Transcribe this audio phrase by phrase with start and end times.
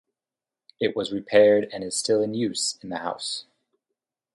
[0.79, 3.45] It was repaired and is still in use in the house.